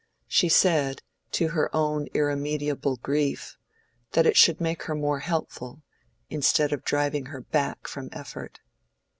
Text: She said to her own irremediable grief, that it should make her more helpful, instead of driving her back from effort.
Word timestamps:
She 0.27 0.49
said 0.49 1.03
to 1.33 1.49
her 1.49 1.69
own 1.75 2.07
irremediable 2.15 2.95
grief, 3.03 3.55
that 4.13 4.25
it 4.25 4.35
should 4.35 4.59
make 4.59 4.81
her 4.89 4.95
more 4.95 5.19
helpful, 5.19 5.83
instead 6.27 6.73
of 6.73 6.83
driving 6.83 7.27
her 7.27 7.41
back 7.41 7.87
from 7.87 8.09
effort. 8.11 8.61